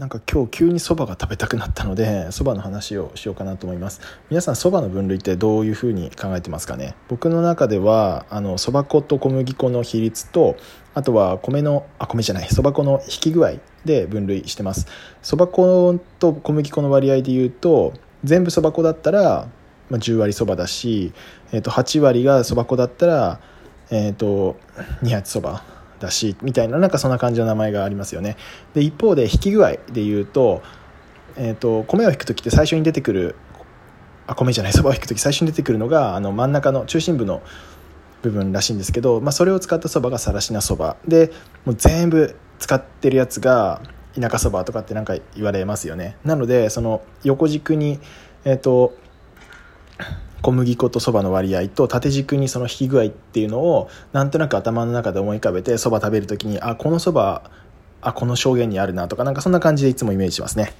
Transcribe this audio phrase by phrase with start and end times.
[0.00, 4.00] なんか今日急にそばが食べたくなったのでそばの話をしようかなと思います。
[4.30, 6.94] 皆さんそばの分類ってどういうふうに考えてますかね？
[7.08, 10.56] 僕の中ではあのそば粉と小麦粉の比率と
[10.94, 14.86] あとは米のあ米じゃないそば粉の引き具合で分類してます。
[15.20, 17.92] そば粉と小麦粉の割合で言うと
[18.24, 19.48] 全部そば粉だったら、
[19.90, 21.12] ま、10割そばだし、
[21.52, 23.40] えー、と8割がそば粉だったら、
[23.90, 24.56] えー、と
[25.02, 25.62] 2八そば
[26.00, 28.36] だしみたいななんかそんな感じの名前がありますよね。
[28.74, 30.62] で一方で引き具合で言うと,、
[31.36, 33.36] えーと、米を引く時って最初に出てくる
[34.26, 37.42] あ米じゃないそばを引く時最初に出てくるのがあの真ん中の中心部の
[38.22, 40.96] 部分らしいんですけど、まあ、それを使ったそばがさらしなそば。
[41.06, 41.32] で
[41.64, 43.80] もう全部使ってるやつが
[44.18, 46.16] 田舎そばとかってなんか言われますよね。
[46.24, 47.98] なのでその横軸に
[48.44, 48.94] えっ、ー、と
[50.42, 57.50] 小麦粉とそばの割合と縦軸にその引き具合っていうのをなんとなく頭の中で思い浮かべてそば食べる時にあこのそば
[58.02, 60.72] あこの証言にあるなとかなんかそんな感じでいつもイメージしますね。